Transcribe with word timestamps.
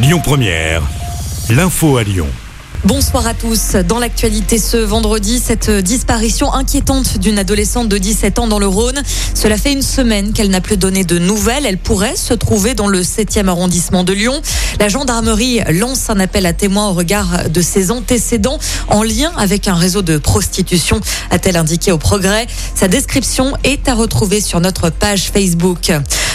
Lyon 0.00 0.20
Première, 0.22 0.80
l'info 1.50 1.96
à 1.96 2.04
Lyon. 2.04 2.28
Bonsoir 2.84 3.26
à 3.26 3.34
tous. 3.34 3.72
Dans 3.72 3.98
l'actualité 3.98 4.56
ce 4.56 4.76
vendredi, 4.76 5.40
cette 5.44 5.68
disparition 5.68 6.54
inquiétante 6.54 7.18
d'une 7.18 7.36
adolescente 7.36 7.88
de 7.88 7.98
17 7.98 8.38
ans 8.38 8.46
dans 8.46 8.60
le 8.60 8.68
Rhône. 8.68 9.02
Cela 9.34 9.56
fait 9.56 9.72
une 9.72 9.82
semaine 9.82 10.32
qu'elle 10.32 10.50
n'a 10.50 10.60
plus 10.60 10.76
donné 10.76 11.02
de 11.02 11.18
nouvelles. 11.18 11.66
Elle 11.66 11.78
pourrait 11.78 12.14
se 12.14 12.32
trouver 12.32 12.74
dans 12.74 12.86
le 12.86 13.02
7e 13.02 13.48
arrondissement 13.48 14.04
de 14.04 14.12
Lyon. 14.12 14.40
La 14.78 14.88
gendarmerie 14.88 15.62
lance 15.68 16.08
un 16.10 16.20
appel 16.20 16.46
à 16.46 16.52
témoins 16.52 16.90
au 16.90 16.92
regard 16.92 17.48
de 17.50 17.60
ses 17.60 17.90
antécédents 17.90 18.60
en 18.86 19.02
lien 19.02 19.32
avec 19.36 19.66
un 19.66 19.74
réseau 19.74 20.02
de 20.02 20.16
prostitution, 20.16 21.00
a-t-elle 21.30 21.56
indiqué 21.56 21.90
au 21.90 21.98
progrès. 21.98 22.46
Sa 22.76 22.86
description 22.86 23.54
est 23.64 23.88
à 23.88 23.94
retrouver 23.94 24.40
sur 24.40 24.60
notre 24.60 24.90
page 24.90 25.32
Facebook. 25.32 25.90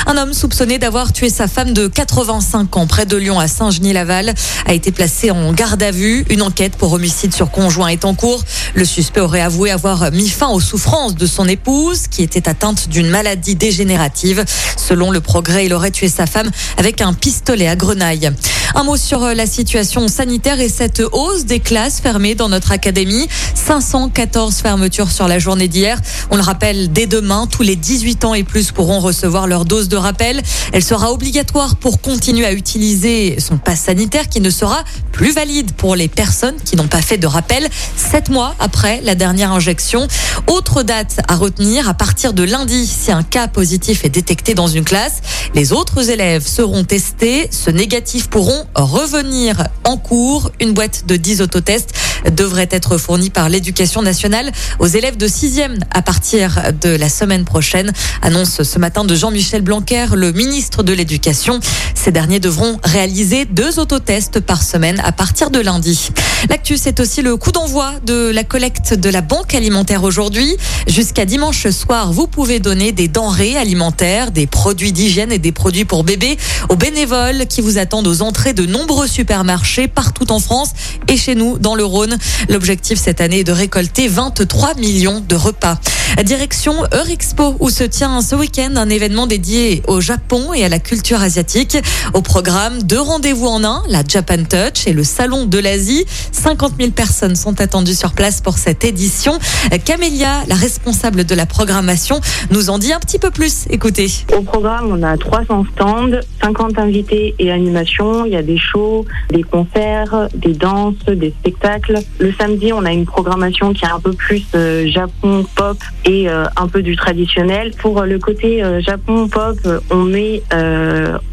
Un 0.06 0.18
homme 0.18 0.34
soupçonné 0.34 0.80
d'avoir 0.80 1.14
tué 1.14 1.30
sa 1.30 1.48
femme 1.48 1.74
de 1.74 1.88
85 1.88 2.78
ans 2.78 2.88
près 2.88 3.06
de 3.06 3.16
Lyon 3.18 3.40
à 3.40 3.48
Saint-Genis-Laval 3.48 4.34
a 4.66 4.74
été 4.74 4.92
placé 4.92 5.32
en 5.32 5.54
garde 5.54 5.82
à 5.82 5.92
vue. 5.92 6.26
Une 6.30 6.42
enquête 6.42 6.76
pour 6.76 6.94
homicide 6.94 7.34
sur 7.34 7.52
conjoint 7.52 7.88
est 7.88 8.06
en 8.06 8.14
cours. 8.14 8.44
Le 8.76 8.86
suspect 8.86 9.22
aurait 9.22 9.42
avoué 9.42 9.72
avoir 9.72 10.12
mis 10.12 10.30
fin 10.30 10.50
aux 10.50 10.60
souffrances 10.60 11.16
de 11.16 11.26
son 11.26 11.48
épouse 11.48 12.08
qui 12.08 12.22
était 12.24 12.50
atteinte 12.50 12.90
d'une 12.90 13.10
maladie 13.10 13.56
dégénérative. 13.56 14.44
Selon 14.78 15.12
le 15.12 15.22
progrès, 15.22 15.66
il 15.66 15.74
aurait 15.74 15.92
tué 15.92 16.10
sa 16.10 16.26
femme 16.26 16.50
avec 16.78 17.02
un 17.02 17.14
pistolet 17.14 17.68
à 17.68 17.76
grenaille. 17.76 18.32
Un 18.76 18.84
mot 18.84 18.98
sur 18.98 19.20
la 19.20 19.46
situation 19.46 20.08
sanitaire 20.08 20.60
et 20.60 20.70
cette 20.70 21.02
hausse 21.12 21.46
des 21.46 21.60
classes 21.60 22.00
fermées 22.00 22.36
dans 22.36 22.50
notre 22.50 22.72
académie. 22.72 23.28
514 23.54 24.56
fermetures 24.58 25.12
sur 25.12 25.28
la 25.28 25.40
journée 25.40 25.68
d'hier. 25.68 26.00
On 26.32 26.36
le 26.36 26.42
rappelle, 26.42 26.92
dès 26.92 27.06
demain, 27.06 27.48
tous 27.48 27.64
les 27.64 27.76
18 27.76 28.26
ans 28.26 28.34
et 28.34 28.44
plus 28.44 28.72
pourront 28.72 29.00
recevoir 29.00 29.48
leur 29.48 29.66
dose 29.66 29.83
de 29.90 29.98
rappel. 29.98 30.42
Elle 30.72 30.84
sera 30.84 31.12
obligatoire 31.12 31.76
pour 31.76 32.02
continuer 32.02 32.46
à 32.46 32.54
utiliser 32.54 33.40
son 33.40 33.58
passe 33.58 33.82
sanitaire 33.82 34.30
qui 34.30 34.42
ne 34.42 34.50
sera 34.50 34.84
plus 35.12 35.32
valide 35.32 35.72
pour 35.74 35.96
les 35.96 36.08
personnes 36.08 36.56
qui 36.64 36.76
n'ont 36.76 36.88
pas 36.88 37.02
fait 37.02 37.18
de 37.18 37.28
rappel 37.28 37.68
sept 37.96 38.30
mois 38.30 38.56
après 38.60 39.02
la 39.02 39.16
dernière 39.16 39.52
injection. 39.52 40.08
Autre 40.48 40.84
date 40.84 41.20
à 41.28 41.36
retenir, 41.36 41.88
à 41.88 41.94
partir 41.94 42.34
de 42.34 42.44
lundi, 42.44 42.86
si 42.86 43.12
un 43.12 43.24
cas 43.24 43.48
positif 43.48 44.06
est 44.06 44.10
détecté 44.10 44.54
dans 44.54 44.68
une 44.68 44.84
classe, 44.84 45.22
les 45.54 45.72
autres 45.72 46.10
élèves 46.10 46.46
seront 46.48 46.84
testés. 46.84 47.48
Ce 47.52 47.70
négatif 47.70 48.30
pourront 48.30 48.66
revenir 48.76 49.68
en 49.84 49.98
cours. 49.98 50.52
Une 50.60 50.74
boîte 50.74 51.06
de 51.08 51.16
10 51.16 51.42
autotests 51.42 51.94
devrait 52.32 52.70
être 52.72 52.98
fournie 52.98 53.30
par 53.30 53.50
l'éducation 53.50 54.02
nationale 54.02 54.52
aux 54.80 54.88
élèves 54.88 55.18
de 55.18 55.28
6e 55.28 55.80
à 55.92 56.02
partir 56.02 56.62
de 56.82 56.90
la 56.90 57.10
semaine 57.10 57.46
prochaine. 57.46 57.92
Annonce 58.22 58.64
ce 58.64 58.80
matin 58.80 59.04
de 59.06 59.16
Jean-Michel 59.16 59.62
Blanquer, 59.62 60.08
le 60.16 60.32
ministre 60.32 60.84
de 60.84 60.94
l'Éducation. 60.94 61.60
Ces 61.96 62.12
derniers 62.12 62.40
devront 62.40 62.80
réaliser 62.84 63.46
deux 63.46 63.80
autotests 63.80 64.40
par 64.40 64.64
semaine 64.64 65.02
à 65.04 65.12
partir 65.12 65.50
de 65.50 65.60
lundi. 65.60 66.10
L'actu, 66.50 66.78
c'est 66.78 67.00
aussi 67.00 67.22
le 67.22 67.38
coup 67.38 67.52
d'envoi 67.52 67.94
de 68.06 68.30
la 68.30 68.44
collecte 68.44 68.94
de 68.94 69.10
la 69.10 69.22
banque 69.22 69.56
alimentaire 69.56 70.04
aujourd'hui. 70.04 70.58
Jusqu'à 70.88 71.26
dimanche 71.26 71.70
soir, 71.70 72.12
vous 72.12 72.28
pouvez 72.28 72.60
donner 72.60 72.92
des 72.92 73.08
denrées 73.08 73.58
alimentaires, 73.58 74.32
des 74.32 74.48
produits 74.48 74.92
d'hygiène 74.92 75.32
et 75.32 75.40
des 75.40 75.52
produits 75.52 75.86
pour 75.86 76.04
bébés 76.04 76.38
aux 76.70 76.76
bénévoles 76.76 77.46
qui 77.48 77.62
vous 77.62 77.78
attendent 77.78 78.08
aux 78.08 78.22
entrées 78.22 78.54
de 78.54 78.66
nombreux 78.66 79.08
supermarchés 79.08 79.88
partout 79.88 80.32
en 80.32 80.40
France 80.40 80.72
et 81.08 81.18
chez 81.18 81.36
nous 81.36 81.58
dans 81.58 81.76
le 81.76 81.86
Rhône. 81.86 82.13
L'objectif 82.50 83.00
cette 83.00 83.22
année 83.22 83.40
est 83.40 83.44
de 83.44 83.52
récolter 83.52 84.08
23 84.08 84.76
millions 84.76 85.24
de 85.28 85.36
repas. 85.36 85.78
Direction 86.24 86.74
Eurexpo 86.94 87.56
où 87.60 87.70
se 87.70 87.84
tient 87.84 88.22
ce 88.22 88.36
week-end 88.36 88.74
un 88.76 88.90
événement 88.90 89.26
dédié 89.26 89.82
au 89.88 90.00
Japon 90.00 90.54
et 90.54 90.64
à 90.64 90.70
la 90.70 90.80
culture 90.80 91.22
asiatique. 91.22 91.78
Au 92.14 92.22
programme, 92.22 92.84
deux 92.84 93.00
rendez-vous 93.00 93.48
en 93.48 93.64
un, 93.64 93.84
la 93.90 94.04
Japan 94.08 94.44
Touch 94.44 94.86
et 94.86 94.94
le 94.94 95.04
Salon 95.04 95.46
de 95.46 95.58
l'Asie. 95.58 96.06
50 96.32 96.74
000 96.80 96.92
personnes 96.92 97.36
sont 97.36 97.60
attendues 97.62 97.96
sur 97.96 98.14
place 98.14 98.42
pour 98.42 98.58
cette 98.58 98.84
édition. 98.84 99.40
Camélia, 99.86 100.44
la 100.48 100.56
responsable 100.56 101.26
de 101.26 101.36
la 101.36 101.46
programmation, 101.46 102.20
nous 102.52 102.70
en 102.70 102.78
dit 102.78 102.94
un 102.94 103.00
petit 103.00 103.20
peu 103.20 103.32
plus. 103.32 103.66
Écoutez. 103.70 104.08
Au 104.38 104.42
programme, 104.42 104.92
on 104.92 105.02
a 105.02 105.18
300 105.18 105.66
stands, 105.74 106.20
50 106.42 106.78
invités 106.78 107.34
et 107.40 107.52
animations. 107.52 108.26
Il 108.26 108.34
y 108.34 108.36
a 108.36 108.44
des 108.44 108.58
shows, 108.58 109.06
des 109.32 109.44
concerts, 109.44 110.30
des 110.36 110.54
danses, 110.54 110.96
des 111.08 111.34
spectacles. 111.40 112.03
Le 112.20 112.32
samedi, 112.34 112.74
on 112.74 112.86
a 112.86 112.92
une 112.92 113.06
programmation 113.06 113.74
qui 113.74 113.86
est 113.86 113.90
un 113.90 114.00
peu 114.00 114.14
plus 114.14 114.46
euh, 114.56 114.88
Japon 114.88 115.46
pop 115.56 115.78
et 116.06 116.30
euh, 116.30 116.46
un 116.56 116.68
peu 116.68 116.82
du 116.82 116.96
traditionnel. 116.96 117.72
Pour 117.78 118.02
le 118.04 118.20
côté 118.20 118.64
euh, 118.64 118.82
Japon 118.82 119.28
pop, 119.28 119.58
on 119.90 120.04
met 120.04 120.42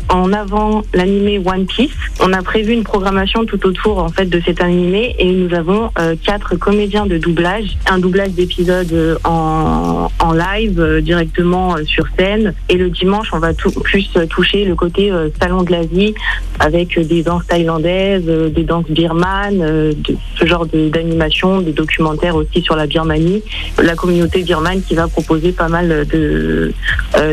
en 0.08 0.32
avant 0.32 0.82
l'animé 0.92 1.40
One 1.44 1.66
Piece. 1.66 1.90
On 2.22 2.32
a 2.32 2.42
prévu 2.42 2.72
une 2.72 2.84
programmation 2.84 3.44
tout 3.44 3.66
autour 3.66 3.98
en 3.98 4.08
fait 4.08 4.26
de 4.26 4.40
cet 4.44 4.60
animé 4.60 5.14
et 5.18 5.32
nous 5.32 5.54
avons 5.54 5.90
quatre 6.24 6.56
comédiens 6.56 7.06
de 7.06 7.18
doublage, 7.18 7.78
un 7.90 7.98
doublage 7.98 8.30
d'épisodes 8.30 9.18
en, 9.24 10.08
en 10.18 10.32
live 10.32 11.00
directement 11.02 11.76
sur 11.84 12.06
scène 12.18 12.54
et 12.68 12.74
le 12.74 12.90
dimanche 12.90 13.28
on 13.32 13.38
va 13.38 13.54
tout, 13.54 13.70
plus 13.70 14.10
toucher 14.28 14.64
le 14.64 14.74
côté 14.74 15.10
salon 15.40 15.62
de 15.62 15.72
l'Asie 15.72 16.14
avec 16.58 16.98
des 16.98 17.22
danses 17.22 17.46
thaïlandaises, 17.46 18.24
des 18.24 18.64
danses 18.64 18.90
birmanes, 18.90 19.58
de, 19.58 20.16
ce 20.38 20.46
genre 20.46 20.66
d'animation, 20.66 21.60
des 21.60 21.72
documentaires 21.72 22.36
aussi 22.36 22.60
sur 22.60 22.76
la 22.76 22.86
Birmanie. 22.86 23.42
La 23.82 23.94
communauté 23.94 24.42
birmane 24.42 24.82
qui 24.82 24.94
va 24.94 25.08
proposer 25.08 25.52
pas 25.52 25.68
mal 25.68 26.06
de 26.06 26.72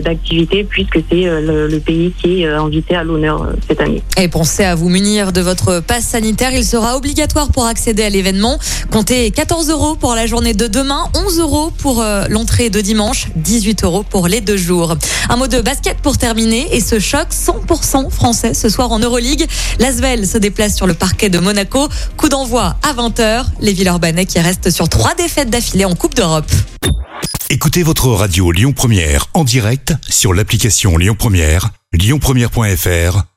d'activités 0.04 0.64
puisque 0.64 1.00
c'est 1.10 1.26
le, 1.26 1.80
pays 1.80 2.12
qui 2.18 2.44
est 2.44 2.48
invité 2.48 2.96
à 2.96 3.04
l'honneur 3.04 3.48
cette 3.68 3.82
année. 3.82 4.02
Vous 4.78 4.90
munir 4.90 5.34
de 5.34 5.42
votre 5.42 5.82
passe 5.82 6.06
sanitaire. 6.06 6.54
Il 6.54 6.66
sera 6.66 6.96
obligatoire 6.96 7.50
pour 7.50 7.66
accéder 7.66 8.04
à 8.04 8.10
l'événement. 8.10 8.60
Comptez 8.92 9.32
14 9.32 9.70
euros 9.70 9.96
pour 9.96 10.16
la 10.16 10.28
journée 10.28 10.54
de 10.54 10.68
demain, 10.68 11.10
11 11.16 11.40
euros 11.40 11.72
pour 11.78 12.04
l'entrée 12.30 12.70
de 12.70 12.80
dimanche, 12.80 13.28
18 13.36 13.84
euros 13.84 14.04
pour 14.04 14.28
les 14.28 14.42
deux 14.42 14.58
jours. 14.58 14.96
Un 15.30 15.36
mot 15.36 15.48
de 15.48 15.60
basket 15.60 15.98
pour 15.98 16.18
terminer 16.18 16.68
et 16.72 16.80
ce 16.80 17.00
choc 17.00 17.28
100% 17.32 18.10
français 18.10 18.54
ce 18.54 18.70
soir 18.70 18.92
en 18.92 19.00
Euroleague. 19.00 19.48
L'Asvel 19.80 20.28
se 20.28 20.38
déplace 20.38 20.76
sur 20.76 20.88
le 20.88 20.94
parquet 20.94 21.30
de 21.30 21.40
Monaco. 21.40 21.90
Coup 22.16 22.30
d'envoi 22.30 22.76
à 22.84 22.94
20h. 22.94 23.46
Les 23.60 23.74
Villeurbanais 23.74 24.26
qui 24.26 24.40
restent 24.40 24.70
sur 24.70 24.90
trois 24.90 25.16
défaites 25.16 25.50
d'affilée 25.50 25.86
en 25.86 25.96
Coupe 25.96 26.16
d'Europe. 26.16 26.52
Écoutez 27.50 27.84
votre 27.84 28.10
radio 28.10 28.52
Lyon 28.52 28.74
Première 28.74 29.28
en 29.34 29.44
direct 29.44 29.94
sur 30.10 30.34
l'application 30.34 30.98
Lyon 30.98 31.16
Première, 31.18 31.70
lyonpremière.fr 31.94 33.37